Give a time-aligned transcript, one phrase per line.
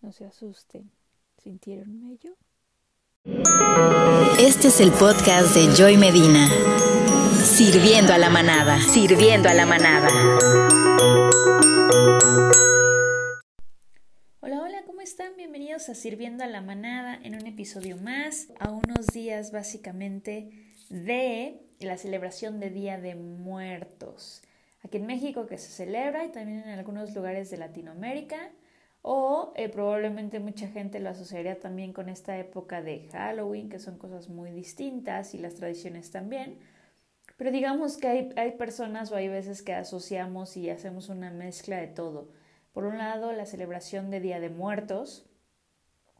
[0.00, 0.90] No se asusten.
[1.42, 2.36] ¿Sintieron mello?
[4.38, 6.48] Este es el podcast de Joy Medina.
[7.44, 8.80] Sirviendo a la manada.
[8.80, 10.08] Sirviendo a la manada.
[14.40, 15.36] Hola, hola, ¿cómo están?
[15.36, 20.50] Bienvenidos a Sirviendo a la manada en un episodio más, a unos días básicamente
[20.88, 24.42] de la celebración de Día de Muertos.
[24.86, 28.52] Aquí en México que se celebra y también en algunos lugares de Latinoamérica.
[29.02, 33.98] O eh, probablemente mucha gente lo asociaría también con esta época de Halloween, que son
[33.98, 36.60] cosas muy distintas y las tradiciones también.
[37.36, 41.78] Pero digamos que hay, hay personas o hay veces que asociamos y hacemos una mezcla
[41.78, 42.28] de todo.
[42.72, 45.26] Por un lado, la celebración de Día de Muertos,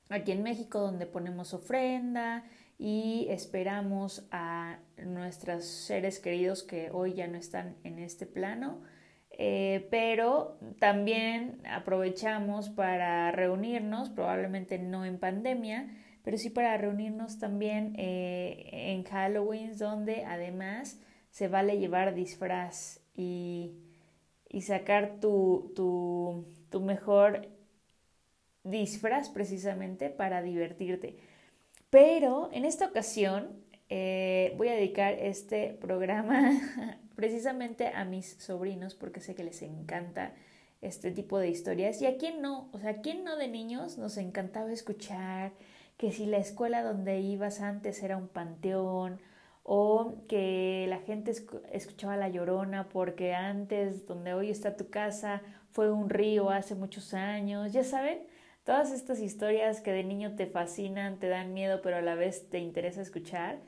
[0.09, 2.43] aquí en México, donde ponemos ofrenda
[2.79, 8.83] y esperamos a nuestros seres queridos que hoy ya no están en este plano
[9.39, 17.95] eh, pero también aprovechamos para reunirnos, probablemente no en pandemia, pero sí para reunirnos también
[17.99, 20.99] eh, en Halloween, donde además
[21.31, 23.75] se vale llevar disfraz y,
[24.49, 27.49] y sacar tu, tu, tu mejor
[28.65, 31.19] disfraz precisamente para divertirte.
[31.91, 36.51] Pero en esta ocasión eh, voy a dedicar este programa
[37.15, 40.35] precisamente a mis sobrinos porque sé que les encanta
[40.83, 42.01] este tipo de historias.
[42.03, 45.53] Y a quién no, o sea, a quién no de niños nos encantaba escuchar
[45.97, 49.21] que si la escuela donde ibas antes era un panteón
[49.63, 51.33] o que la gente
[51.73, 57.15] escuchaba la llorona porque antes donde hoy está tu casa fue un río hace muchos
[57.15, 58.21] años, ya saben,
[58.67, 62.51] todas estas historias que de niño te fascinan, te dan miedo, pero a la vez
[62.51, 63.61] te interesa escuchar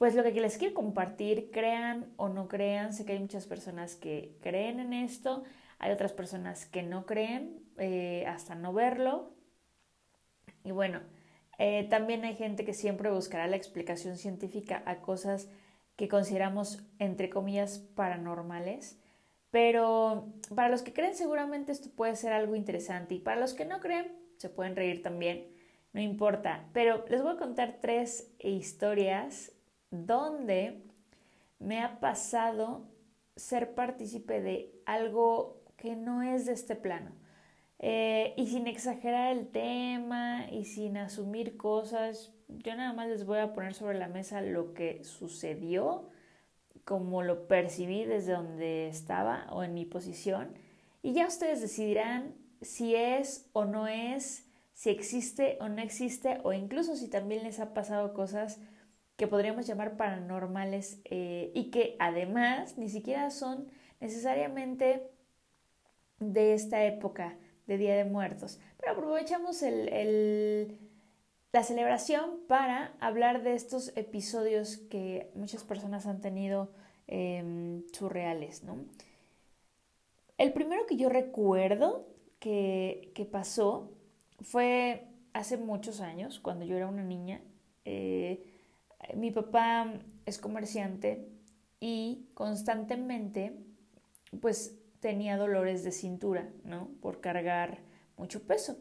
[0.00, 3.96] pues lo que les quiero compartir, crean o no crean, sé que hay muchas personas
[3.96, 5.44] que creen en esto,
[5.78, 9.34] hay otras personas que no creen eh, hasta no verlo.
[10.64, 11.00] Y bueno,
[11.58, 15.50] eh, también hay gente que siempre buscará la explicación científica a cosas
[15.96, 18.98] que consideramos, entre comillas, paranormales.
[19.50, 23.64] Pero para los que creen seguramente esto puede ser algo interesante y para los que
[23.64, 25.48] no creen se pueden reír también,
[25.92, 26.68] no importa.
[26.72, 29.52] Pero les voy a contar tres historias
[29.90, 30.82] donde
[31.58, 32.86] me ha pasado
[33.36, 37.12] ser partícipe de algo que no es de este plano.
[37.78, 43.38] Eh, y sin exagerar el tema y sin asumir cosas, yo nada más les voy
[43.38, 46.10] a poner sobre la mesa lo que sucedió,
[46.84, 50.54] como lo percibí desde donde estaba o en mi posición.
[51.02, 56.52] Y ya ustedes decidirán si es o no es, si existe o no existe, o
[56.52, 58.58] incluso si también les ha pasado cosas
[59.16, 63.68] que podríamos llamar paranormales eh, y que además ni siquiera son
[64.00, 65.10] necesariamente
[66.18, 67.36] de esta época
[67.66, 68.58] de Día de Muertos.
[68.78, 70.78] Pero aprovechamos el,
[71.52, 76.70] la celebración para hablar de estos episodios que muchas personas han tenido
[77.06, 78.62] em, surreales.
[78.62, 78.84] ¿no?
[80.38, 82.06] El primero que yo recuerdo
[82.38, 83.90] que, que, pasó
[84.40, 87.42] fue hace muchos años, cuando yo era una niña.
[87.84, 88.46] Eh,
[89.14, 89.92] mi papá
[90.26, 91.28] es comerciante
[91.80, 93.56] y constantemente
[94.40, 96.88] pues tenía dolores de cintura, ¿no?
[97.00, 97.80] Por cargar
[98.16, 98.76] mucho peso.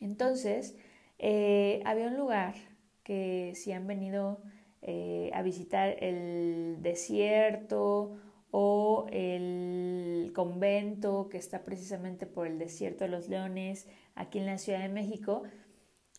[0.00, 0.76] Entonces,
[1.22, 2.54] eh, había un lugar
[3.02, 4.42] que si han venido
[4.80, 8.16] eh, a visitar el desierto
[8.50, 14.56] o el convento que está precisamente por el desierto de los leones aquí en la
[14.56, 15.42] Ciudad de México,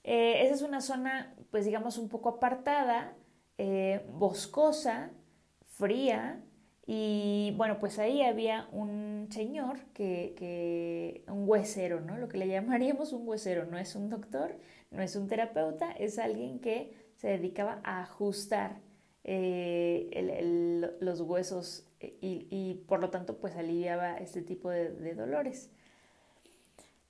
[0.03, 3.17] eh, esa es una zona, pues digamos, un poco apartada,
[4.07, 5.11] boscosa,
[5.61, 6.43] fría,
[6.85, 12.17] y bueno, pues ahí había un señor que, que, un huesero, ¿no?
[12.17, 14.57] Lo que le llamaríamos un huesero, no es un doctor,
[14.91, 18.79] no es un terapeuta, es alguien que se dedicaba a ajustar
[19.23, 25.69] eh, los huesos y, por lo tanto pues aliviaba este tipo de, dolores.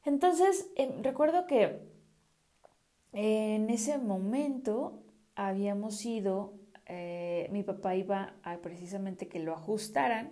[0.06, 0.68] Entonces,
[1.02, 1.80] recuerdo que
[3.14, 5.04] en ese momento
[5.36, 6.54] habíamos ido,
[6.88, 10.32] eh, mi papá iba a precisamente que lo ajustaran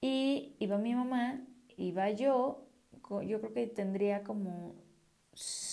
[0.00, 1.44] y iba mi mamá,
[1.76, 2.66] iba yo,
[3.24, 4.74] yo creo que tendría como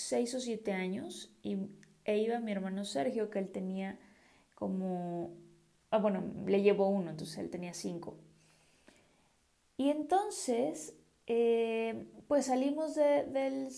[0.10, 1.58] seis o siete años y,
[2.04, 4.00] e iba mi hermano Sergio que él tenía
[4.56, 5.36] como,
[5.92, 8.18] ah, bueno, le llevó uno, entonces él tenía cinco.
[9.78, 10.96] Y entonces,
[11.28, 13.70] eh, pues salimos del,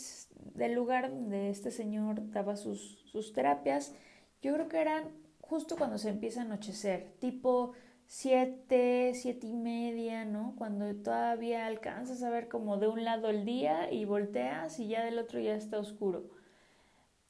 [0.56, 3.94] del lugar donde este señor daba sus, sus terapias,
[4.42, 5.12] yo creo que eran
[5.42, 7.74] justo cuando se empieza a anochecer, tipo
[8.12, 10.54] siete, siete y media, ¿no?
[10.58, 15.06] Cuando todavía alcanzas a ver como de un lado el día y volteas y ya
[15.06, 16.26] del otro ya está oscuro.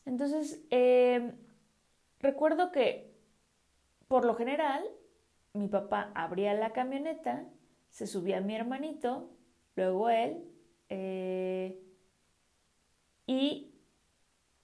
[0.05, 1.33] Entonces, em,
[2.19, 3.13] recuerdo que
[4.07, 4.83] por lo general
[5.53, 7.45] mi papá abría la camioneta,
[7.91, 9.29] se subía mi hermanito,
[9.75, 10.43] luego él,
[10.89, 11.79] eh,
[13.27, 13.71] y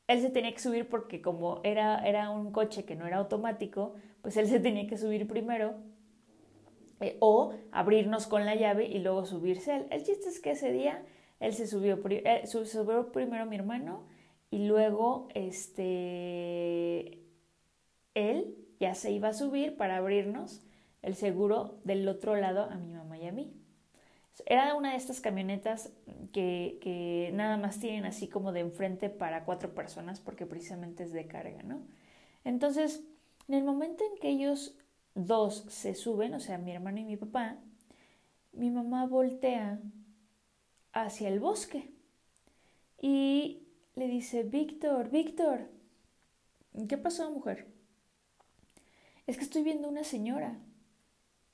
[0.08, 3.94] él se tenía que subir porque como era, era un coche que no era automático,
[4.24, 5.76] pues él se tenía que subir primero
[7.00, 9.88] eh, o abrirnos con la llave y luego subirse él.
[9.92, 11.04] El chiste es que ese día
[11.40, 14.08] él se subió, eh, subió primero mi hermano
[14.50, 17.22] y luego este
[18.16, 20.62] él ya se iba a subir para abrirnos
[21.04, 23.54] el seguro del otro lado a mi mamá y a mí.
[24.46, 25.92] Era una de estas camionetas
[26.32, 31.12] que, que, nada más tienen así como de enfrente para cuatro personas porque precisamente es
[31.12, 31.82] de carga, ¿no?
[32.44, 33.04] Entonces,
[33.48, 34.76] en el momento en que ellos
[35.18, 37.58] dos se suben, o sea, mi hermano y mi papá,
[38.54, 39.80] mi mamá voltea
[40.94, 41.92] hacia el bosque
[43.02, 45.70] y le dice, Víctor, Víctor,
[46.88, 47.68] ¿qué pasó, mujer?
[49.26, 50.58] Es que estoy viendo una señora.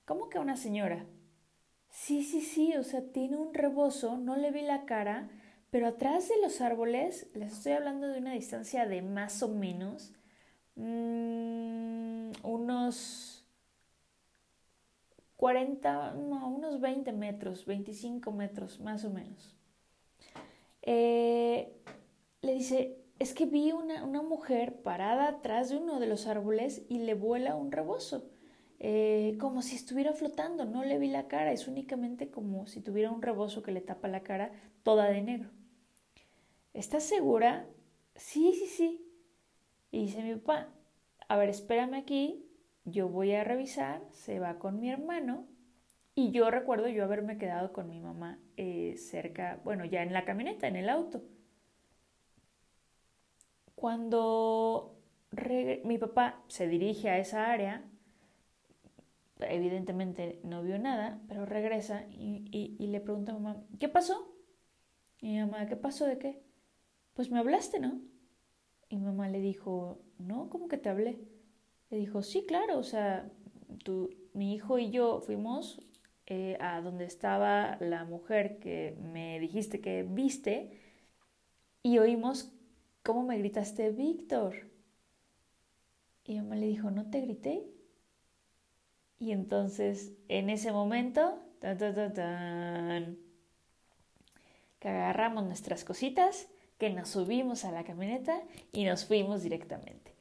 [0.06, 1.06] ¿Cómo que una señora?
[1.90, 5.30] Sí, sí, sí, o sea, tiene un rebozo, no le vi la cara,
[5.70, 10.12] pero atrás de los árboles, les estoy hablando de una distancia de más o menos
[10.76, 13.43] mmm, unos
[15.44, 19.54] 40, no, unos 20 metros, 25 metros, más o menos.
[20.84, 21.82] Eh,
[22.42, 26.86] le dice, es que vi una, una mujer parada atrás de uno de los árboles
[26.88, 28.32] y le vuela un rebozo.
[28.80, 33.12] Eh, como si estuviera flotando, no le vi la cara, es únicamente como si tuviera
[33.12, 35.50] un rebozo que le tapa la cara toda de negro.
[36.74, 37.68] ¿Estás segura?
[38.16, 39.12] Sí, sí, sí.
[39.92, 40.70] Y dice mi papá,
[41.28, 42.46] a ver, espérame aquí,
[42.86, 45.48] yo voy a revisar, se va con mi hermano
[46.16, 50.26] y yo recuerdo yo haberme quedado con mi mamá eh, cerca, bueno, ya en la
[50.26, 51.24] camioneta, en el auto.
[53.76, 54.96] Cuando
[55.84, 57.84] mi papá se dirige a esa área,
[59.40, 64.36] evidentemente no vio nada, pero regresa y, le pregunta a mamá, ¿qué pasó?
[65.20, 66.44] Y mi mamá, ¿qué pasó de qué?
[67.14, 68.02] Pues me hablaste, ¿no?
[68.90, 71.20] Y mamá le dijo, no, ¿cómo que te hablé?
[71.94, 73.30] Le dijo, sí, claro, o sea,
[73.84, 75.80] tú, mi hijo y yo fuimos
[76.26, 80.72] eh, a donde estaba la mujer que me dijiste que viste
[81.84, 82.52] y oímos
[83.04, 84.72] cómo me gritaste, Víctor.
[86.26, 87.64] Y mamá le dijo, ¿no te grité?
[89.20, 91.44] Y entonces, en ese momento,
[94.80, 96.50] que agarramos nuestras cositas,
[96.80, 98.42] que nos subimos a la camioneta
[98.72, 100.13] y nos fuimos directamente.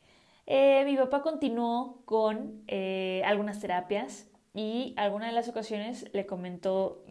[0.54, 7.02] Eh, mi papá continuó con eh, algunas terapias y alguna de las ocasiones le comentó,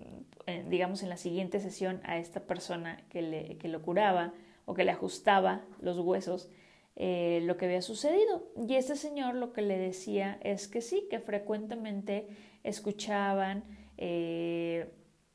[0.45, 4.31] eh, digamos, en la siguiente sesión a esta persona que, le, que lo curaba
[4.65, 6.51] o que le ajustaba los huesos,
[6.95, 8.47] eh, lo que había sucedido.
[8.55, 12.27] Y este señor lo que le decía es que sí, que frecuentemente
[12.61, 13.63] escuchaban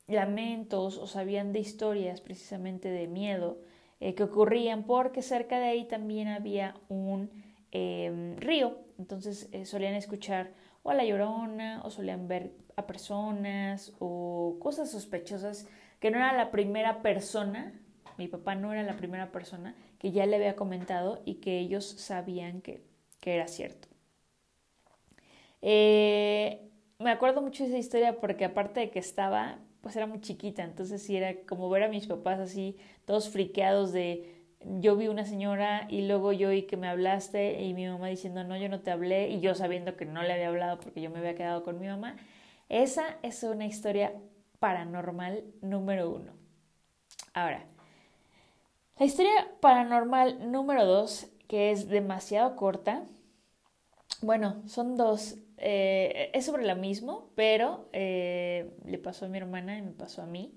[0.07, 3.59] lamentos o sabían de historias precisamente de miedo
[3.99, 7.46] que ocurrían porque cerca de ahí también había un
[7.77, 8.77] em, río.
[8.97, 10.51] Entonces solían escuchar
[10.83, 15.67] o a la llorona o solían ver a personas o cosas sospechosas
[15.99, 17.73] que no era la primera persona,
[18.17, 21.85] mi papá no era la primera persona que ya le había comentado y que ellos
[21.85, 22.85] sabían que,
[23.25, 23.89] era cierto.
[25.61, 26.69] Eh,
[26.99, 30.63] me acuerdo mucho de esa historia porque aparte de que estaba, pues era muy chiquita,
[30.63, 35.25] entonces sí era como ver a mis papás así, todos friqueados de yo vi una
[35.25, 38.81] señora y luego yo oí que me hablaste y mi mamá diciendo no, yo no
[38.81, 41.63] te hablé y yo sabiendo que no le había hablado porque yo me había quedado
[41.63, 42.17] con mi mamá.
[42.69, 44.13] Esa es una historia
[44.59, 46.33] paranormal número uno.
[47.33, 47.65] Ahora,
[48.99, 53.03] la historia paranormal número dos, que es demasiado corta,
[54.21, 55.35] bueno, son dos.
[55.57, 60.23] Eh, es sobre lo mismo, pero eh, le pasó a mi hermana y me pasó
[60.23, 60.53] a mí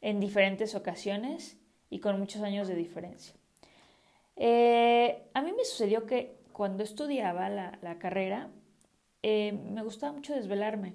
[0.00, 1.56] en diferentes ocasiones
[1.92, 3.34] y con muchos años de diferencia.
[4.36, 8.50] Eh, a mí me sucedió que cuando estudiaba la, la carrera,
[9.22, 10.94] me gustaba mucho desvelarme.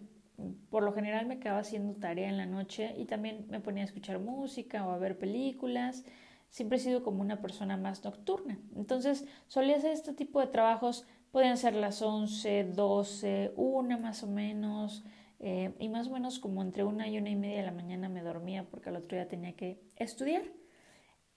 [0.70, 3.86] Por lo general me quedaba haciendo tarea en la noche y también me ponía a
[3.86, 6.04] escuchar música o a ver películas
[6.50, 8.60] siempre he sido como una persona más nocturna.
[8.76, 14.28] Entonces solía hacer este tipo de trabajos, podían ser las 11, 12, una más o
[14.28, 15.04] menos,
[15.40, 18.10] eh, y más o menos como entre una y una y media de la mañana
[18.10, 20.44] me dormía porque al otro día tenía que estudiar.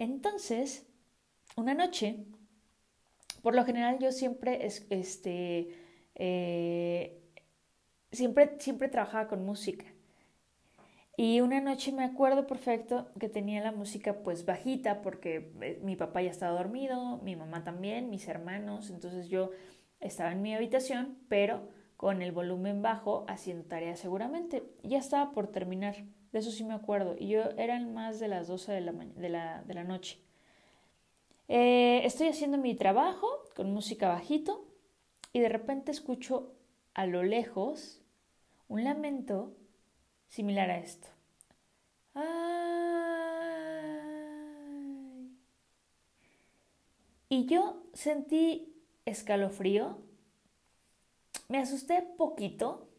[0.00, 0.86] Entonces,
[1.56, 2.24] una noche,
[3.42, 5.68] por lo general yo siempre este,
[6.14, 7.20] eh,
[8.10, 9.84] siempre, siempre trabajaba con música.
[11.18, 15.96] Y una noche me acuerdo perfecto que tenía la música pues bajita porque eh, mi
[15.96, 19.50] papá ya estaba dormido, mi mamá también, mis hermanos, entonces yo
[20.00, 24.62] estaba en mi habitación, pero con el volumen bajo haciendo tarea seguramente.
[24.82, 25.96] Ya estaba por terminar,
[26.32, 29.28] de eso sí me acuerdo, y yo eran más de las 12 de la, de
[29.28, 30.18] la, de la noche.
[31.48, 34.64] Eh, estoy haciendo mi trabajo con música bajito
[35.32, 36.52] y de repente escucho
[36.94, 38.00] a lo lejos
[38.68, 39.52] un lamento
[40.28, 41.08] similar a esto.
[47.28, 49.98] Y yo sentí escalofrío,
[51.48, 52.89] me asusté poquito,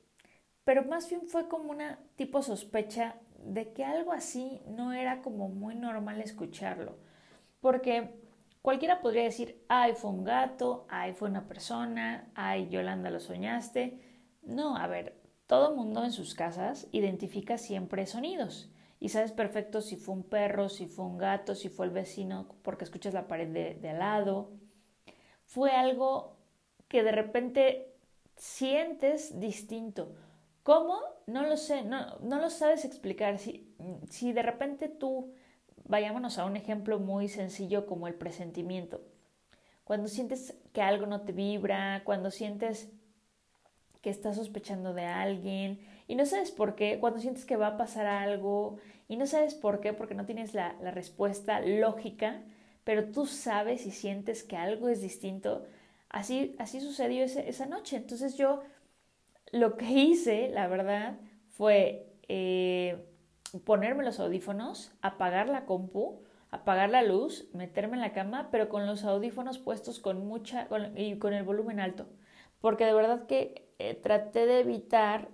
[0.63, 5.49] pero más bien fue como una tipo sospecha de que algo así no era como
[5.49, 6.97] muy normal escucharlo,
[7.59, 8.21] porque
[8.61, 13.99] cualquiera podría decir, ay, fue un gato, ay, fue una persona, ay, Yolanda lo soñaste.
[14.43, 19.97] No, a ver, todo mundo en sus casas identifica siempre sonidos y sabes perfecto si
[19.97, 23.47] fue un perro, si fue un gato, si fue el vecino, porque escuchas la pared
[23.47, 24.51] de, al lado.
[25.43, 26.37] Fue algo
[26.87, 27.95] que de repente
[28.37, 30.15] sientes distinto.
[30.63, 30.99] ¿Cómo?
[31.27, 33.39] No lo sé, no, no lo sabes explicar.
[33.39, 33.73] Si,
[34.09, 35.33] si de repente tú,
[35.85, 39.01] vayámonos a un ejemplo muy sencillo como el presentimiento.
[39.83, 42.89] Cuando sientes que algo no te vibra, cuando sientes
[44.01, 47.77] que estás sospechando de alguien y no sabes por qué, cuando sientes que va a
[47.77, 48.77] pasar algo
[49.07, 52.41] y no sabes por qué, porque no tienes la, respuesta lógica,
[52.83, 55.65] pero tú sabes y sientes que algo es distinto,
[56.09, 57.97] así, así sucedió esa noche.
[57.97, 58.61] Entonces yo
[59.51, 63.05] lo que hice, la verdad, fue eh,
[63.65, 68.85] ponerme los audífonos, apagar la compu, apagar la luz, meterme en la cama, pero con
[68.85, 72.07] los audífonos puestos con mucha y con el volumen alto,
[72.59, 75.29] porque de verdad que eh, traté de evitar,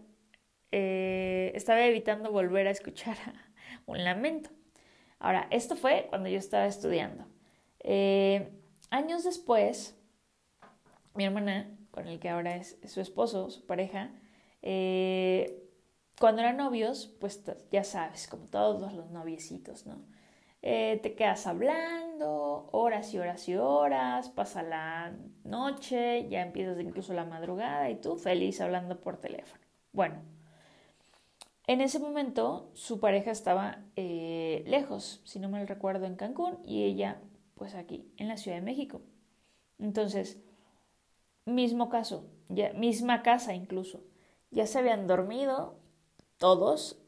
[0.71, 3.17] eh, estaba evitando volver a escuchar
[3.85, 4.49] un lamento.
[5.19, 7.25] Ahora, esto fue cuando yo estaba estudiando.
[8.89, 9.97] Años después,
[11.13, 14.11] mi hermana, con el que ahora es, su esposo, su pareja,
[16.19, 20.05] cuando eran novios, pues ya sabes, como todos los noviecitos, ¿no?
[20.61, 25.11] te quedas hablando horas y horas y horas, pasa la
[25.43, 29.63] noche, ya empiezas incluso la madrugada y tú feliz hablando por teléfono.
[29.91, 30.21] Bueno,
[31.65, 36.83] en ese momento su pareja estaba eh, lejos, si no me recuerdo, en Cancún y
[36.83, 37.19] ella
[37.55, 39.01] pues aquí, en la Ciudad de México.
[39.79, 40.39] Entonces,
[41.47, 44.03] mismo caso, ya, misma casa incluso,
[44.51, 45.79] ya se habían dormido
[46.37, 46.99] todos,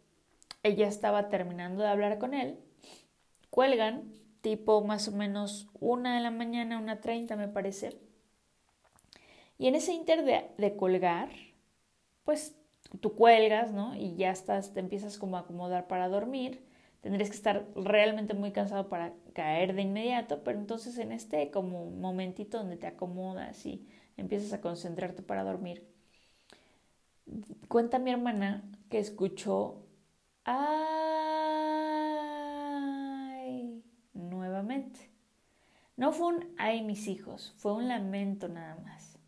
[0.64, 2.60] ella estaba terminando de hablar con él,
[3.50, 8.00] cuelgan, tipo más o menos una de la mañana, una treinta me parece,
[9.60, 11.30] y en ese inter de, colgar,
[12.24, 12.56] pues
[13.02, 13.94] tú cuelgas, ¿no?
[13.94, 16.66] Y ya estás, te empiezas como a acomodar para dormir.
[17.02, 21.92] Tendrías que estar realmente muy cansado para caer de inmediato, pero entonces en este como
[21.92, 23.86] momentito donde te acomodas y
[24.20, 25.88] empiezas a concentrarte para dormir,
[27.68, 29.84] cuenta mi hermana que escuchó
[30.46, 30.64] ay
[34.14, 35.10] nuevamente.
[35.98, 39.20] No fue un ay mis hijos, fue un lamento nada más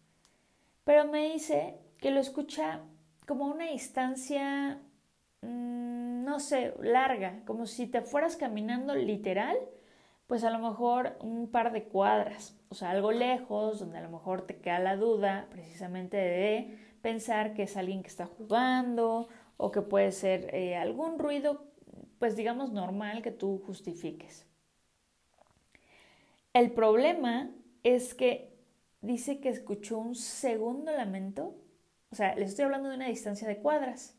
[0.84, 2.82] pero me dice que lo escucha
[3.28, 4.80] como una distancia,
[5.42, 9.58] mm, no sé, larga, como si te fueras caminando literal,
[10.32, 14.10] pues a lo mejor un par de cuadras, o sea, algo lejos, donde a lo
[14.10, 19.72] mejor te queda la duda precisamente de pensar que es alguien que está jugando o
[19.72, 21.66] que puede ser eh, algún ruido,
[22.18, 24.48] pues digamos normal que tú justifiques.
[26.54, 27.52] El problema
[27.84, 28.58] es que
[29.02, 31.58] dice que escuchó un segundo lamento.
[32.10, 34.18] O sea, les estoy hablando de una distancia de cuadras.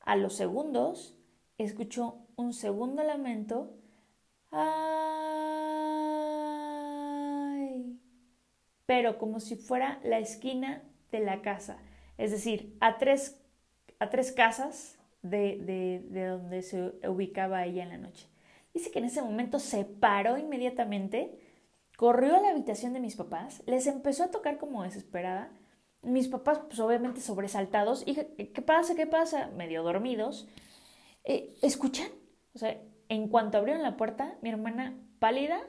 [0.00, 1.18] A los segundos
[1.58, 3.76] escuchó un segundo lamento.
[4.54, 4.70] Ay.
[8.86, 11.78] Pero como si fuera la esquina de la casa.
[12.18, 13.40] Es decir, a tres,
[13.98, 18.28] a tres casas de, de, de donde se ubicaba ella en la noche.
[18.72, 21.38] Dice que en ese momento se paró inmediatamente
[21.96, 25.50] Corrió a la habitación de mis papás, les empezó a tocar como desesperada.
[26.02, 28.96] Mis papás, pues obviamente sobresaltados, y ¿qué pasa?
[28.96, 29.50] ¿Qué pasa?
[29.56, 30.48] Medio dormidos.
[31.22, 32.08] Eh, ¿Escuchan?
[32.54, 35.60] O sea, en cuanto abrieron la puerta, mi hermana pálida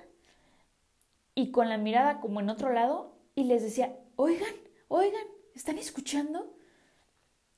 [1.33, 4.53] y con la mirada como en otro lado, y les decía, oigan,
[4.87, 6.55] oigan, ¿están escuchando?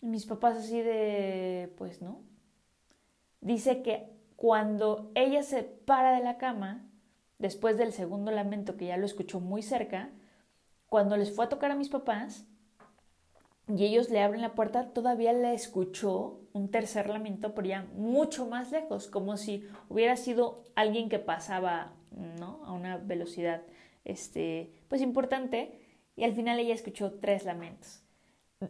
[0.02, 2.24] Y mis papás así de, pues no.
[3.42, 6.90] Dice que cuando ella se para de la cama,
[7.38, 10.10] después del segundo lamento que ya lo escuchó muy cerca,
[10.88, 12.46] cuando les fue a tocar a mis papás,
[13.68, 18.46] y ellos le abren la puerta, todavía le escuchó un tercer lamento, pero ya mucho
[18.48, 21.94] más lejos, como si hubiera sido alguien que pasaba
[22.40, 22.62] ¿no?
[22.66, 23.62] a una velocidad
[24.06, 25.80] este, pues importante,
[26.16, 28.04] y al final ella escuchó tres lamentos,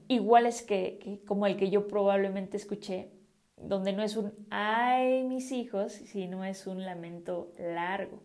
[0.08, 3.12] iguales que, que como el que yo probablemente escuché,
[3.56, 8.22] donde no es un ay mis hijos, sino es un lamento largo.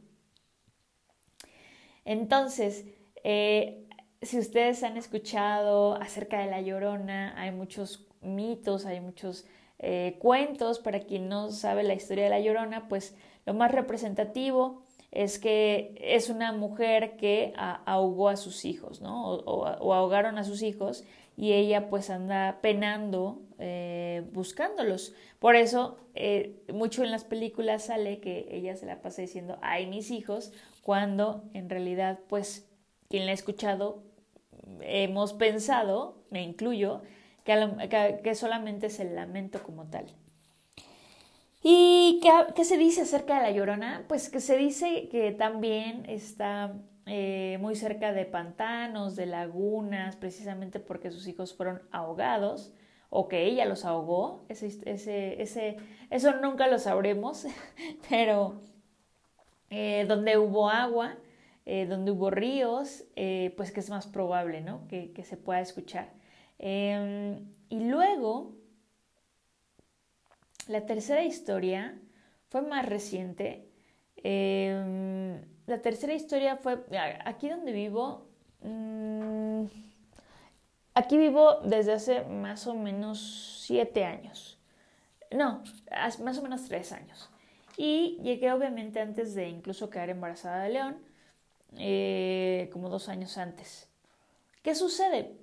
[2.05, 2.87] Entonces,
[3.25, 3.89] eh,
[4.21, 9.47] si ustedes han escuchado acerca de la llorona, hay muchos mitos, hay muchos
[9.79, 10.79] eh, cuentos.
[10.79, 13.15] Para quien no sabe la historia de la llorona, pues
[13.47, 19.35] lo más representativo es que es una mujer que ahogó a sus hijos, ¿no?
[19.35, 21.05] O, ahogaron a sus hijos
[21.37, 25.15] y ella pues anda penando eh, buscándolos.
[25.39, 29.87] Por eso eh, mucho en las películas sale que ella se la pasa diciendo, ay
[29.87, 30.53] mis hijos,
[30.83, 32.69] cuando en realidad pues
[33.09, 34.03] quien la ha escuchado
[34.81, 37.03] hemos pensado, me incluyo,
[37.45, 40.07] que, solamente es el lamento como tal.
[41.63, 42.21] ¿Y
[42.55, 44.05] qué, se dice acerca de la llorona?
[44.09, 46.75] Pues que se dice que también está
[47.07, 52.73] eh, muy cerca de pantanos, de lagunas, precisamente porque sus hijos fueron ahogados
[53.11, 54.45] o que ella los ahogó.
[54.49, 55.77] Ese, ese,
[56.11, 57.47] eso nunca lo sabremos,
[58.09, 58.61] pero
[59.71, 61.17] eh, donde hubo agua,
[61.67, 63.05] eh, donde hubo ríos,
[63.57, 64.87] pues que es más probable, ¿no?
[64.89, 66.22] Que, se pueda escuchar.
[66.63, 68.55] Em, y luego,
[70.69, 72.01] la tercera historia
[72.51, 73.69] fue más reciente.
[74.17, 76.79] Em, la tercera historia fue,
[77.25, 78.29] aquí donde vivo,
[78.61, 79.65] mm,
[80.95, 84.61] aquí vivo desde hace más o menos siete años.
[85.33, 85.65] No,
[86.23, 87.29] más o menos tres años.
[87.77, 90.97] Y llegué obviamente antes de incluso quedar embarazada de León
[91.79, 93.89] eh, como dos años antes.
[94.63, 95.42] ¿Qué sucede?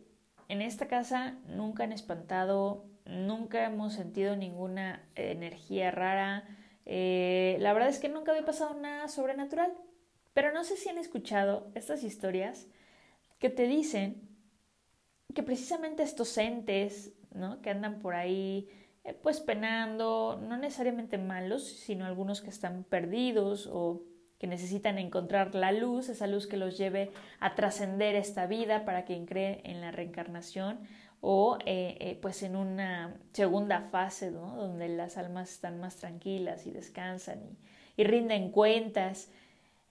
[0.49, 6.43] En esta casa nunca han espantado, nunca hemos sentido ninguna energía rara.
[6.85, 9.71] Eh, la verdad es que nunca había pasado nada sobrenatural.
[10.33, 12.67] Pero no sé si han escuchado estas historias
[13.37, 14.27] que te dicen
[15.35, 17.61] que precisamente estos entes, ¿no?
[17.61, 18.69] Que andan por ahí,
[19.03, 24.01] eh, pues penando, no necesariamente malos, sino algunos que están perdidos o
[24.39, 29.03] que necesitan encontrar la luz, esa luz que los lleve a trascender esta vida para
[29.05, 30.79] quien cree en la reencarnación
[31.21, 36.71] o eh, eh, pues en una segunda fase donde las almas están más tranquilas y
[36.71, 37.41] descansan
[37.97, 39.29] y, rinden cuentas.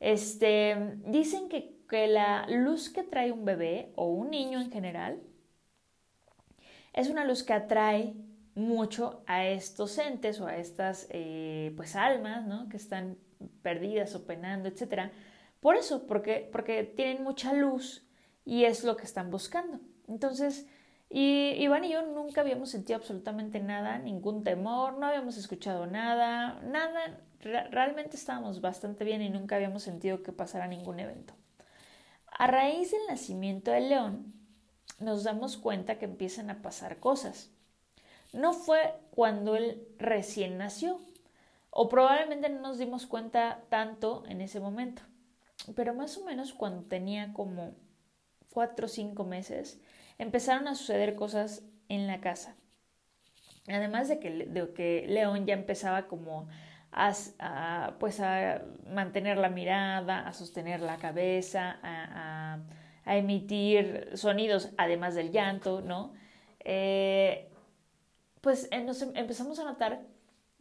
[0.01, 5.21] Este, dicen que, que, la luz que trae un bebé o un niño en general
[6.95, 8.15] es una luz que atrae
[8.55, 12.69] mucho a estos entes o a estas eh, pues almas ¿no?
[12.69, 13.19] que están
[13.63, 15.11] perdidas o penando, etc.
[15.61, 18.07] Por eso, porque, porque tienen mucha luz
[18.45, 19.81] y es lo que están buscando.
[20.07, 20.67] Entonces,
[21.11, 26.61] y Iván y yo nunca habíamos sentido absolutamente nada, ningún temor, no habíamos escuchado nada,
[26.63, 31.35] nada, realmente estábamos bastante bien y nunca habíamos sentido que pasara ningún evento.
[32.31, 34.35] A raíz del nacimiento del león,
[34.99, 37.51] nos damos cuenta que empiezan a pasar cosas.
[38.33, 41.01] No fue cuando él recién nació,
[41.81, 45.03] o probablemente no nos dimos cuenta tanto en ese momento.
[45.77, 47.77] Pero más o menos cuando tenía como
[48.51, 49.81] cuatro o cinco meses,
[50.19, 52.57] empezaron a suceder cosas en la casa.
[53.69, 56.49] Además de que, de que León ya empezaba como
[56.91, 62.59] a, pues a mantener la mirada, a sostener la cabeza, a,
[63.07, 66.13] emitir sonidos, además del llanto, ¿no?
[66.59, 67.49] Eh,
[68.41, 70.03] pues eh, nos em, empezamos a notar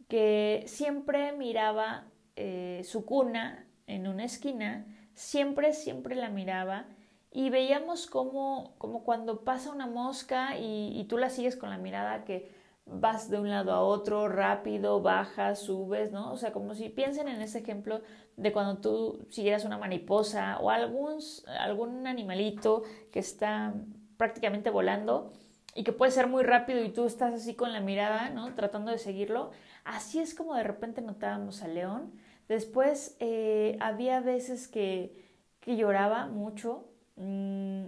[0.08, 6.86] que siempre miraba eh, su cuna en una esquina, siempre, siempre la miraba
[7.30, 12.24] y veíamos como, como cuando pasa una mosca y, tú la sigues con la mirada
[12.24, 12.50] que
[12.86, 16.32] vas de un lado a otro, rápido, bajas, subes, ¿no?
[16.32, 18.00] O sea, como si piensen en ese ejemplo
[18.36, 21.18] de cuando tú siguieras una mariposa o algún,
[21.60, 23.74] algún animalito que está
[24.16, 25.32] prácticamente volando
[25.74, 28.54] y que puede ser muy rápido y tú estás así con la mirada, ¿no?
[28.54, 29.50] Tratando de seguirlo.
[29.88, 32.12] Así es como de repente notábamos a León.
[32.46, 35.16] Después eh, había veces que,
[35.64, 37.86] lloraba mucho, mm,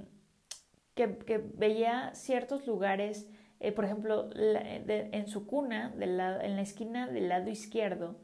[0.95, 3.29] que, veía ciertos lugares,
[3.61, 6.17] eh, por ejemplo, en su cuna, en
[6.57, 8.17] la esquina del lado izquierdo,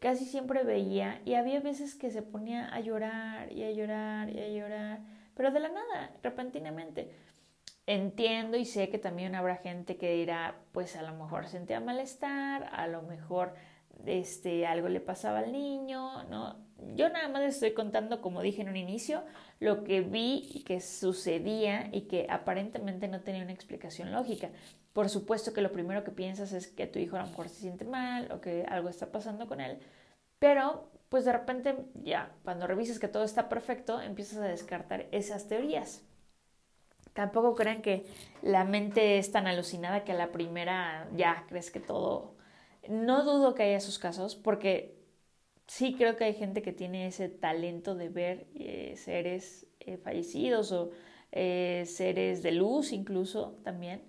[0.00, 4.38] casi siempre veía y había veces que se ponía a llorar y a llorar y
[4.38, 5.00] a llorar,
[5.34, 7.10] pero de la nada, repentinamente.
[7.86, 12.70] Entiendo y sé que también habrá gente que dirá, pues a lo mejor sentía malestar,
[12.72, 13.54] a lo mejor
[14.06, 16.56] este, algo le pasaba al niño, ¿no?
[16.94, 19.22] Yo nada más estoy contando, como dije en un inicio,
[19.60, 24.50] lo que vi que sucedía y que aparentemente no tenía una explicación lógica.
[24.92, 27.60] Por supuesto que lo primero que piensas es que tu hijo a lo mejor se
[27.60, 29.78] siente mal o que algo está pasando con él,
[30.38, 35.48] pero pues de repente ya, cuando revisas que todo está perfecto, empiezas a descartar esas
[35.48, 36.02] teorías.
[37.14, 38.04] Tampoco crean que
[38.42, 42.34] la mente es tan alucinada que a la primera ya crees que todo...
[42.88, 44.98] No dudo que haya esos casos porque
[45.66, 50.72] sí creo que hay gente que tiene ese talento de ver eh, seres eh, fallecidos
[50.72, 50.90] o
[51.32, 54.02] eh, seres de luz incluso también.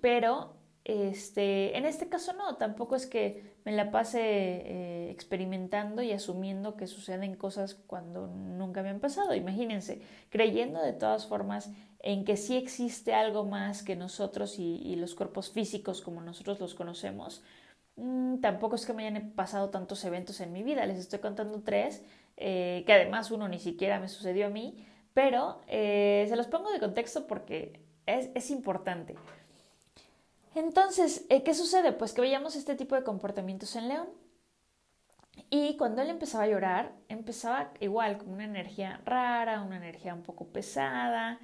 [0.00, 6.76] Pero este, en este caso no, tampoco es que me la pase experimentando y asumiendo
[6.76, 9.34] que suceden cosas cuando nunca me han pasado.
[9.34, 11.70] Imagínense, creyendo de todas formas
[12.02, 16.74] en que sí existe algo más que nosotros y, los cuerpos físicos como nosotros los
[16.74, 17.42] conocemos.
[17.96, 21.62] Mm, tampoco es que me hayan pasado tantos eventos en mi vida, les estoy contando
[21.62, 22.02] tres,
[22.36, 26.70] eh, que además uno ni siquiera me sucedió a mí, pero eh, se los pongo
[26.70, 29.14] de contexto porque es importante.
[30.54, 31.92] Entonces, eh, ¿qué sucede?
[31.92, 34.08] Pues que veíamos este tipo de comportamientos en León.
[35.48, 40.22] Y cuando él empezaba a llorar, empezaba igual como una energía rara, una energía un
[40.22, 41.40] poco pesada,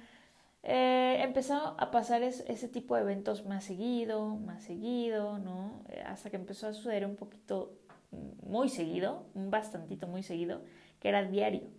[0.63, 5.83] eh, empezó a pasar ese tipo de eventos más seguido, más seguido, ¿no?
[5.89, 7.73] Eh, hasta que empezó a suceder un poquito
[8.11, 10.61] mm, muy seguido, un bastantito muy seguido,
[10.99, 11.69] que era diario.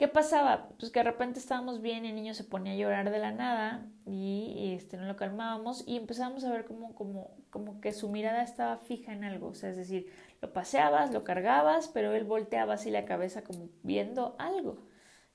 [0.00, 0.70] ¿Qué pasaba?
[0.78, 3.32] Pues que de repente estábamos bien y el niño se ponía a llorar de la
[3.32, 8.08] nada y, este, no lo calmábamos y empezábamos a ver como, como, como que su
[8.08, 9.48] mirada estaba fija en algo.
[9.48, 10.10] O sea, es decir,
[10.40, 14.78] lo paseabas, lo cargabas, pero él volteaba así la cabeza como viendo algo.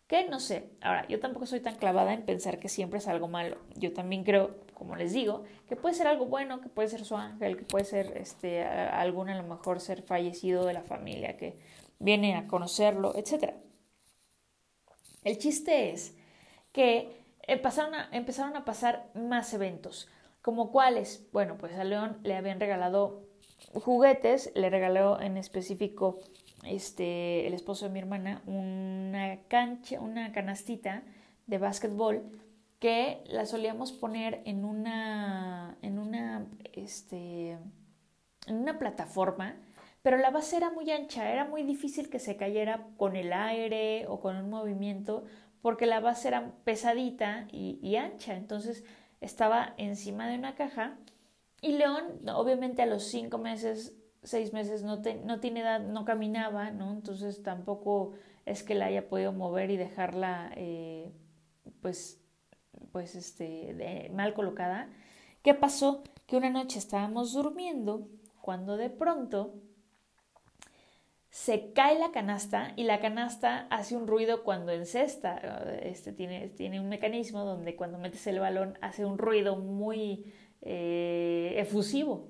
[0.07, 0.27] ¿Qué?
[0.27, 0.71] No sé.
[0.81, 3.57] Ahora, yo tampoco soy tan clavada en pensar que siempre es algo malo.
[3.75, 7.15] Yo también creo, como les digo, que puede ser algo bueno, que puede ser su
[7.15, 11.55] ángel, que puede ser este, algún a lo mejor ser fallecido de la familia que
[11.99, 13.53] viene a conocerlo, etc.
[15.25, 16.15] El chiste es
[16.71, 20.07] que empezaron a, empezaron a pasar más eventos.
[20.41, 21.27] ¿Como cuáles?
[21.33, 23.23] Bueno, pues a León le habían regalado
[23.73, 26.19] juguetes, le regaló en específico
[26.63, 31.01] este, el esposo de mi hermana una cancha, una canastita
[31.47, 32.23] de básquetbol
[32.79, 37.57] que la solíamos poner en una, en una, este,
[38.45, 39.55] en una plataforma,
[40.05, 44.05] pero la base era muy ancha, era muy difícil que se cayera con el aire
[44.07, 45.23] o con un movimiento,
[45.63, 48.83] porque la base era pesadita y, ancha, entonces
[49.19, 50.99] estaba encima de una caja
[51.59, 56.69] y León, obviamente a los cinco meses seis meses no, no tiene edad, no caminaba,
[56.69, 56.93] ¿no?
[56.93, 58.11] Entonces tampoco
[58.45, 61.11] es que la haya podido mover y dejarla, eh,
[61.81, 62.21] pues,
[62.91, 64.87] pues, este, mal colocada.
[65.41, 66.03] ¿Qué pasó?
[66.27, 68.07] Que una noche estábamos durmiendo
[68.41, 69.55] cuando de pronto
[71.35, 75.35] se cae la canasta y la canasta hace un ruido cuando encesta.
[75.81, 81.55] Este tiene, tiene un mecanismo donde cuando metes el balón hace un ruido muy eh,
[81.57, 82.29] efusivo.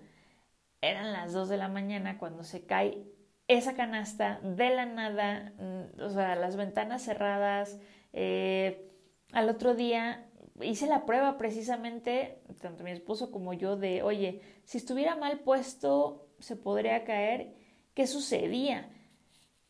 [0.81, 3.05] Eran las 2 de la mañana cuando se cae
[3.47, 7.79] esa canasta de la nada, mm, o sea, las ventanas cerradas.
[8.11, 8.89] Eh,
[9.33, 14.79] al otro día hice la prueba precisamente, tanto mi esposo como yo, de, oye, si
[14.79, 17.53] estuviera mal puesto, se podría caer.
[17.93, 18.89] ¿Qué sucedía?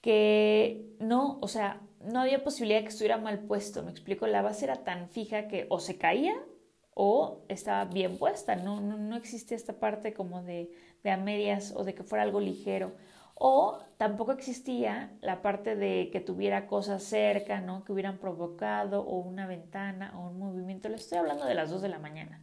[0.06, 3.82] Que no, o sea, no había posibilidad de que estuviera mal puesto.
[3.82, 6.36] Me explico, la base era tan fija que o se caía
[6.94, 8.56] o estaba bien puesta.
[8.56, 10.70] No, no, no existe esta parte como de,
[11.04, 12.94] de a medias o de que fuera algo ligero.
[13.34, 17.84] O tampoco existía la parte de que tuviera cosas cerca, ¿no?
[17.84, 20.88] Que hubieran provocado o una ventana o un movimiento.
[20.88, 22.42] Le estoy hablando de las 2 de la mañana.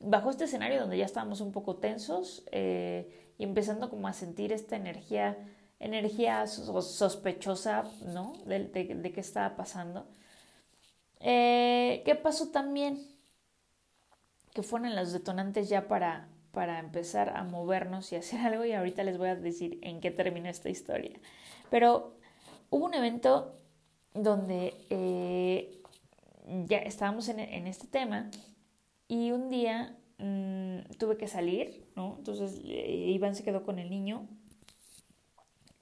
[0.00, 4.52] Bajo este escenario donde ya estábamos un poco tensos eh, y empezando como a sentir
[4.52, 5.36] esta energía,
[5.86, 8.34] energía sospechosa, ¿no?
[8.44, 10.06] De, de, qué estaba pasando.
[11.20, 13.06] Eh, ¿Qué pasó también?
[14.52, 19.02] Que fueron los detonantes ya para, para empezar a movernos y hacer algo y ahorita
[19.02, 21.18] les voy a decir en qué terminó esta historia.
[21.70, 22.16] Pero
[22.70, 23.56] hubo un evento
[24.14, 25.82] donde eh,
[26.66, 28.30] ya estábamos en, este tema
[29.08, 32.16] y un día mm, tuve que salir, ¿no?
[32.18, 34.28] Entonces eh, Iván se quedó con el niño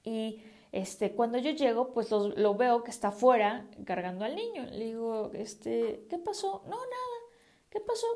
[0.05, 4.65] y este, cuando yo llego, pues lo, lo, veo que está afuera cargando al niño.
[4.65, 6.63] Le digo, este, ¿qué pasó?
[6.65, 7.17] No, nada.
[7.69, 8.07] ¿Qué pasó?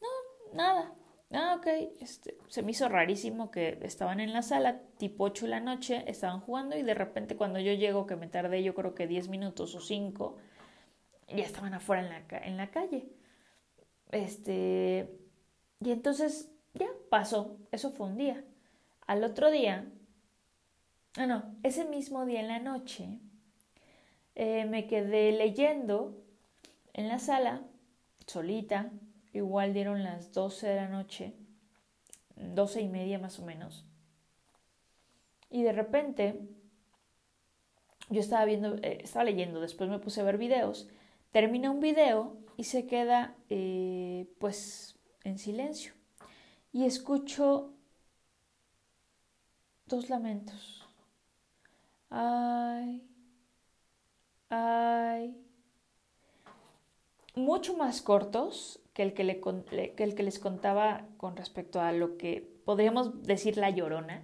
[0.00, 0.94] No, nada.
[1.32, 1.66] Ah, ok.
[2.00, 6.04] Este, se me hizo rarísimo que estaban en la sala, tipo 8 de la noche,
[6.08, 9.28] estaban jugando y de repente cuando yo llego, que me tardé yo creo que 10
[9.28, 10.36] minutos o 5,
[11.28, 13.08] ya estaban afuera en la, en la calle.
[14.10, 15.08] Este,
[15.80, 18.44] y entonces ya pasó, eso fue un día.
[19.06, 19.90] Al otro día
[21.16, 23.18] ah, no, ese mismo día en la noche
[24.34, 26.16] eh, me quedé leyendo
[26.92, 27.62] en la sala,
[28.26, 28.90] solita,
[29.32, 31.34] igual dieron las 12 de la noche,
[32.36, 33.84] 12 y media más o menos.
[35.50, 36.40] Y de repente,
[38.08, 40.88] yo estaba viendo, eh, estaba leyendo, después me puse a ver videos,
[41.32, 45.92] termina un video y se queda eh, pues en silencio.
[46.72, 47.72] Y escucho
[49.86, 50.86] dos lamentos.
[52.10, 53.02] Ay,
[54.50, 55.36] ay.
[57.34, 63.56] Mucho más cortos que el que, les contaba con respecto a lo que podríamos decir
[63.56, 64.22] la llorona.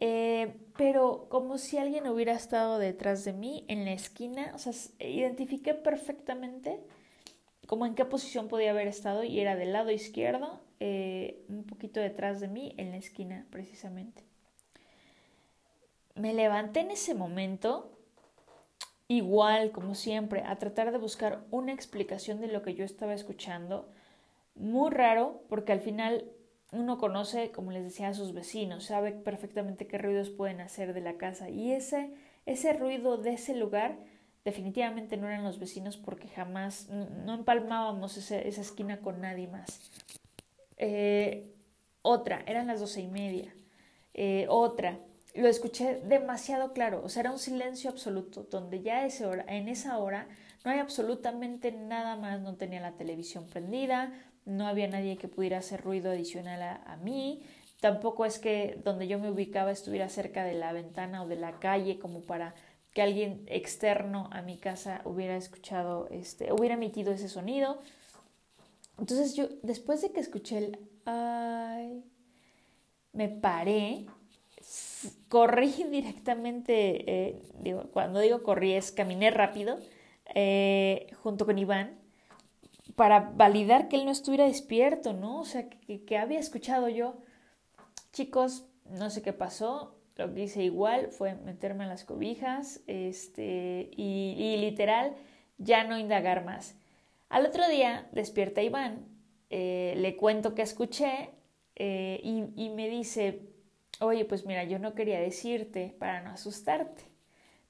[0.00, 4.72] Eh, pero como si alguien hubiera estado detrás de mí en la esquina, o sea,
[4.98, 6.80] identifiqué perfectamente
[7.66, 12.00] como en qué posición podía haber estado y era del lado izquierdo, eh, un poquito
[12.00, 14.31] detrás de mí, en la esquina precisamente.
[16.14, 17.90] Me levanté en ese momento,
[19.08, 23.88] igual como siempre, a tratar de buscar una explicación de lo que yo estaba escuchando.
[24.54, 26.24] Muy raro, porque al final
[26.72, 31.00] uno conoce, como les decía, a sus vecinos, sabe perfectamente qué ruidos pueden hacer de
[31.00, 32.10] la casa y ese,
[32.46, 33.98] ese ruido de ese lugar
[34.44, 39.90] definitivamente no eran los vecinos porque jamás, no empalmábamos esa esquina con nadie más.
[40.78, 41.54] Eh,
[42.02, 43.54] otra, eran las doce y media.
[44.14, 44.98] Eh, otra,
[45.34, 49.68] lo escuché demasiado claro, o sea, era un silencio absoluto, donde ya ese hora, en
[49.68, 50.28] esa hora
[50.64, 54.12] no hay absolutamente nada más, no tenía la televisión prendida,
[54.44, 57.42] no había nadie que pudiera hacer ruido adicional a, a mí,
[57.80, 61.58] tampoco es que donde yo me ubicaba estuviera cerca de la ventana o de la
[61.58, 62.54] calle como para
[62.92, 67.80] que alguien externo a mi casa hubiera escuchado, este, hubiera emitido ese sonido.
[68.98, 72.04] Entonces yo, después de que escuché el ay,
[73.12, 74.06] me paré
[75.28, 79.78] corrí directamente, eh, digo, cuando digo corrí es caminé rápido
[80.34, 81.98] eh, junto con Iván
[82.96, 85.40] para validar que él no estuviera despierto, ¿no?
[85.40, 87.16] O sea, que, había escuchado yo.
[88.12, 93.90] Chicos, no sé qué pasó, lo que hice igual fue meterme en las cobijas este,
[93.96, 95.14] y, literal
[95.56, 96.76] ya no indagar más.
[97.30, 99.06] Al otro día despierta Iván,
[99.48, 101.30] eh, le cuento que escuché
[101.74, 103.51] y, y me dice,
[104.02, 107.04] oye, pues mira, yo no quería decirte para no asustarte,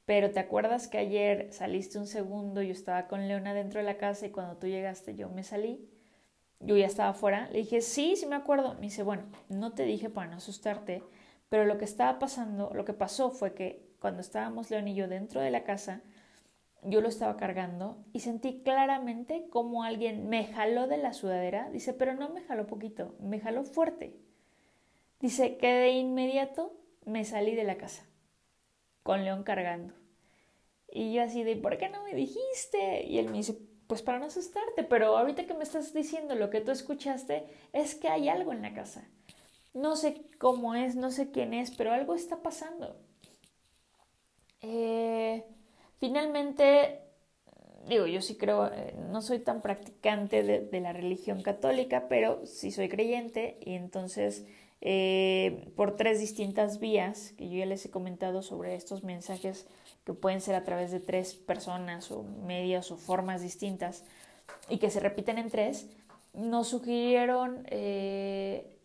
[0.04, 3.98] pero ¿te acuerdas que ayer saliste un segundo, yo estaba con Leona dentro de la
[3.98, 5.88] casa y cuando tú llegaste yo me salí?
[6.60, 7.48] Yo ya estaba afuera.
[7.52, 8.74] Le dije, sí, sí me acuerdo.
[8.74, 11.02] Me dice, bueno, no te dije para no asustarte,
[11.48, 15.08] pero lo que estaba pasando, lo que pasó fue que cuando estábamos León y yo
[15.08, 16.02] dentro de la casa,
[16.82, 21.70] yo lo estaba cargando y sentí claramente como alguien me jaló de la sudadera.
[21.70, 24.16] Dice, pero no me jaló poquito, me jaló fuerte.
[25.22, 28.04] Dice que de inmediato me salí de la casa,
[29.04, 29.94] con León cargando.
[30.90, 33.04] Y yo así de, ¿por qué no me dijiste?
[33.04, 33.56] Y él me dice,
[33.86, 37.94] pues para no asustarte, pero ahorita que me estás diciendo lo que tú escuchaste es
[37.94, 39.08] que hay algo en la casa.
[39.74, 42.96] No sé cómo es, no sé quién es, pero algo está pasando.
[44.60, 45.44] Eh,
[46.00, 46.98] finalmente,
[47.88, 52.44] digo, yo sí creo, eh, no soy tan practicante de, de, la religión católica, pero
[52.44, 54.46] sí soy creyente y entonces
[54.84, 59.68] eh, por tres distintas vías que yo ya les he comentado sobre estos mensajes
[60.04, 64.04] que pueden ser a través de tres personas o medios o formas distintas
[64.68, 65.88] y que se repiten en tres,
[66.34, 68.76] nos sugirieron eh,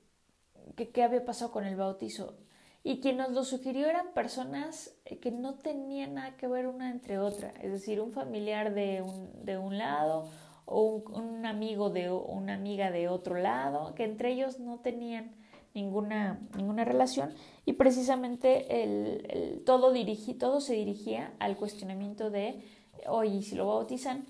[0.75, 2.36] qué había pasado con el bautizo.
[2.83, 6.91] Y quien nos lo sugirió eran personas eh, que no tenían nada que ver una
[6.91, 10.29] entre otra, es decir, un familiar de un, de un lado
[10.65, 15.36] o un, un amigo de una amiga de otro lado, que entre ellos no tenían
[15.77, 17.33] ninguna, ninguna relación
[17.65, 22.63] y precisamente el, todo, dirigí, todo se dirigía al cuestionamiento de,
[23.07, 24.25] oye, si lo bautizan?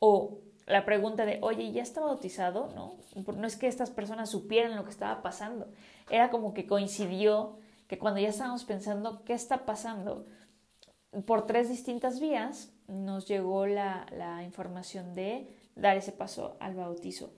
[0.00, 2.70] O la pregunta de, oye, ¿ya está bautizado?
[2.74, 2.96] ¿No?
[3.36, 5.68] no es que estas personas supieran lo que estaba pasando,
[6.10, 7.56] era como que coincidió
[7.86, 10.26] que cuando ya estábamos pensando qué está pasando,
[11.26, 17.32] por tres distintas vías nos llegó la, la información de dar ese paso al bautizo.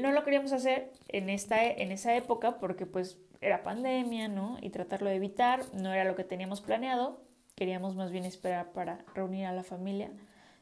[0.00, 4.58] No lo queríamos hacer en, esta, en esa época porque pues era pandemia, ¿no?
[4.60, 7.20] Y tratarlo de evitar, no era lo que teníamos planeado,
[7.54, 10.10] queríamos más bien esperar para reunir a la familia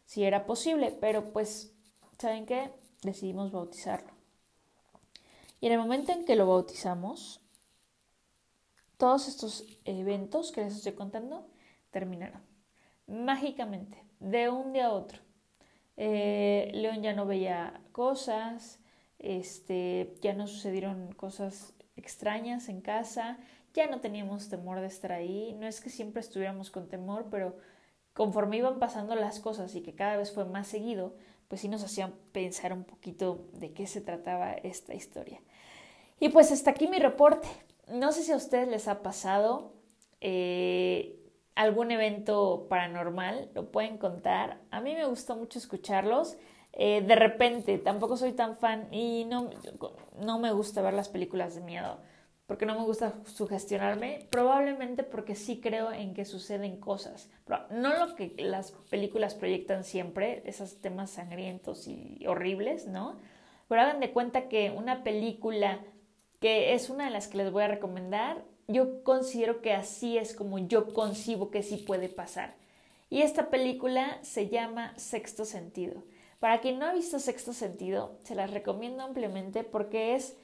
[0.07, 1.75] si era posible, pero pues,
[2.19, 2.71] ¿saben qué?
[3.03, 4.13] Decidimos bautizarlo.
[5.61, 7.41] Y en el momento en que lo bautizamos,
[8.97, 11.49] todos estos eventos que les estoy contando
[11.91, 12.41] terminaron.
[13.07, 15.21] Mágicamente, de un día a otro.
[15.97, 18.79] Eh, León ya no veía cosas,
[19.19, 23.39] este, ya no sucedieron cosas extrañas en casa,
[23.75, 25.55] ya no teníamos temor de estar ahí.
[25.59, 27.57] No es que siempre estuviéramos con temor, pero
[28.15, 31.15] conforme iban pasando las cosas y que cada vez fue más seguido,
[31.49, 35.41] pues sí nos hacían pensar un poquito de qué se trataba esta historia.
[36.19, 37.49] Y pues hasta aquí mi reporte.
[37.89, 39.75] No sé si a ustedes les ha pasado
[40.21, 41.21] eh,
[41.55, 44.61] algún evento paranormal, lo pueden contar.
[44.71, 46.37] A mí me gustó mucho escucharlos.
[46.77, 49.51] Eh, de repente, tampoco soy tan fan y no,
[50.21, 51.99] no me gusta ver las películas de miedo
[52.47, 57.29] porque no me gusta sugestionarme, probablemente porque sí creo en que suceden cosas.
[57.71, 63.17] no lo que las películas proyectan siempre, esos temas sangrientos y horribles, ¿no?
[63.69, 65.81] Pero hagan de cuenta que una película
[66.41, 70.35] que es una de las que les voy a recomendar, yo considero que así es
[70.35, 72.55] como yo concibo que sí puede pasar.
[73.11, 76.05] Y esta película se llama Sexto Sentido.
[76.39, 80.37] Para quien no ha visto Sexto Sentido, se las recomiendo ampliamente porque es,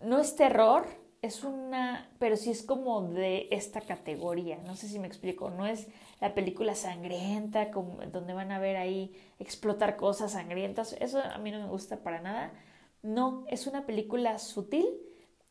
[0.00, 0.86] no es terror,
[1.22, 5.66] es una, pero sí es como de esta categoría, no sé si me explico, no
[5.66, 5.86] es
[6.20, 7.70] la película sangrienta,
[8.12, 12.20] donde van a ver ahí explotar cosas sangrientas, eso a mí no me gusta para
[12.20, 12.52] nada,
[13.02, 14.86] no, es una película sutil,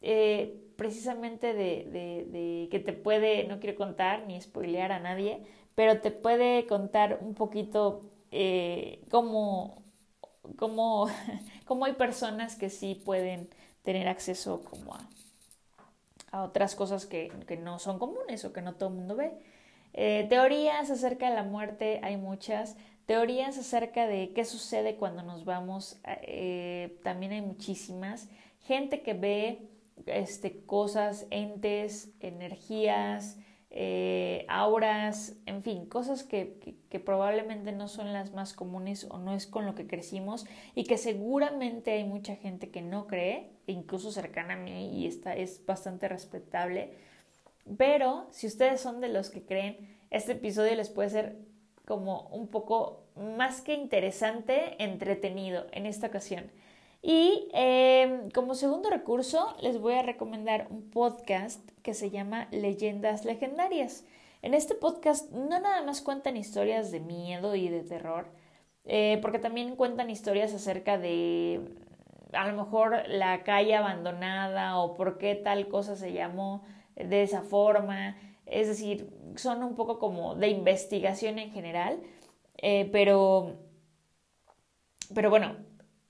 [0.02, 1.88] eh, precisamente de,
[2.30, 5.44] de, que te puede, no quiero contar ni spoilear a nadie,
[5.76, 9.84] pero te puede contar un poquito eh, cómo,
[10.58, 11.08] cómo,
[11.66, 13.50] cómo hay personas que sí pueden
[13.84, 15.08] tener acceso como a
[16.32, 19.32] a otras cosas que, no son comunes o que no todo el mundo ve.
[19.94, 22.78] Eh, teorías acerca de la muerte hay muchas.
[23.06, 28.30] Teorías acerca de qué sucede cuando nos vamos eh, también hay muchísimas.
[28.62, 29.68] Gente que ve
[30.06, 33.38] este, cosas, entes, energías,
[33.74, 39.34] eh, auras, en fin, cosas que, que, probablemente no son las más comunes o no
[39.34, 44.12] es con lo que crecimos y que seguramente hay mucha gente que no cree, incluso
[44.12, 46.92] cercana a mí y esta es bastante respetable.
[47.78, 51.38] Pero si ustedes son de los que creen, este episodio les puede ser
[51.86, 56.52] como un poco más que interesante, entretenido en esta ocasión.
[57.02, 63.26] Y em, como segundo recurso, les voy a recomendar un podcast que se llama Leyendas
[63.26, 64.06] Legendarias.
[64.44, 68.28] En este podcast no nada más cuentan historias de miedo y de terror,
[68.86, 71.76] eh, porque también cuentan historias acerca de
[72.34, 76.64] a lo mejor la calle abandonada o por qué tal cosa se llamó
[76.96, 78.16] de esa forma.
[78.46, 82.00] Es decir, son un poco como de investigación en general,
[82.58, 83.58] eh, pero,
[85.14, 85.56] pero bueno,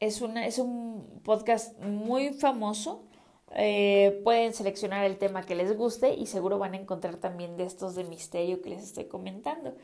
[0.01, 3.05] es, una, es un podcast muy famoso.
[3.53, 7.65] Eh, pueden seleccionar el tema que les guste y seguro van a encontrar también de
[7.65, 9.75] estos de misterio que les estoy comentando.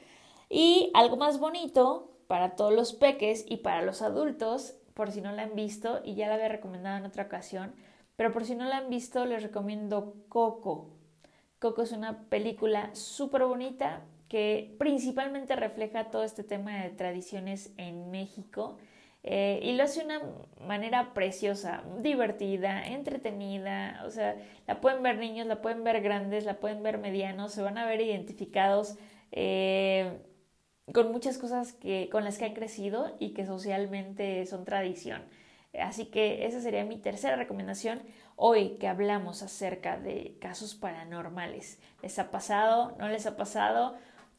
[0.49, 5.31] Y algo más bonito para todos los peques y para los adultos, por si no
[5.31, 7.73] la han visto, y ya la había recomendado en otra ocasión,
[8.15, 10.89] pero por si no la han visto, les recomiendo Coco.
[11.59, 18.09] Coco es una película súper bonita que principalmente refleja todo este tema de tradiciones en
[18.09, 18.77] México
[19.29, 20.21] eh, y lo hace de una
[20.65, 24.37] manera preciosa, divertida, entretenida, o sea,
[24.67, 27.85] la pueden ver niños, la pueden ver grandes, la pueden ver medianos, se van a
[27.85, 28.95] ver identificados
[29.33, 30.17] eh,
[30.93, 35.23] con muchas cosas que, con las que han crecido y que socialmente son tradición.
[35.77, 38.01] Así que esa sería mi tercera recomendación
[38.37, 41.81] hoy que hablamos acerca de casos paranormales.
[42.01, 42.95] ¿Les ha pasado?
[42.97, 43.97] ¿No les ha pasado?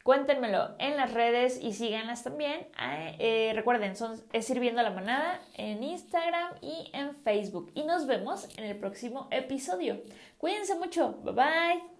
[0.09, 2.67] Cuéntenmelo en las redes y síganlas también.
[2.79, 7.71] Ah, eh, recuerden, son, es Sirviendo a la Manada en Instagram y en Facebook.
[7.75, 10.01] Y nos vemos en el próximo episodio.
[10.39, 11.13] Cuídense mucho.
[11.25, 11.98] Bye bye.